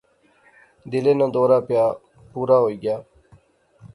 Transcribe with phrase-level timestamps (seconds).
[0.91, 1.85] دلے ناں دورہ پیا،
[2.31, 2.97] پورا ہوئی گیا